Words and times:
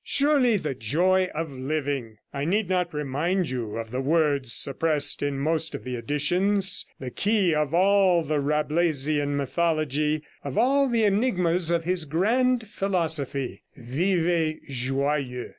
Surely 0.03 0.57
the 0.57 0.73
joy 0.73 1.27
of 1.35 1.51
living. 1.51 2.17
I 2.33 2.43
need 2.43 2.67
not 2.67 2.91
remind 2.91 3.51
you 3.51 3.77
of 3.77 3.91
the 3.91 4.01
words, 4.01 4.51
suppressed 4.51 5.21
in 5.21 5.37
most 5.37 5.75
of 5.75 5.83
the 5.83 5.95
editions, 5.95 6.87
the 6.99 7.11
key 7.11 7.53
of 7.53 7.71
all 7.71 8.23
the 8.23 8.39
Rabelaisian 8.39 9.37
mythology, 9.37 10.23
of 10.43 10.57
all 10.57 10.89
the 10.89 11.03
enigmas 11.05 11.69
of 11.69 11.83
his 11.83 12.05
grand 12.05 12.67
philosophy, 12.67 13.61
Vivez 13.77 14.55
Joyeux. 14.71 15.49